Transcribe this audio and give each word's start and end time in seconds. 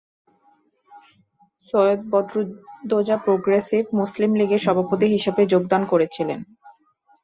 Syed 1.61 2.01
Badruddoza 2.09 3.15
progressive 3.25 3.83
Muslim 3.93 4.31
লীগের 4.35 4.61
সভাপতি 4.67 5.05
হিসাবে 5.07 5.41
যোগদান 5.45 5.81
করেছিলেন। 5.85 6.39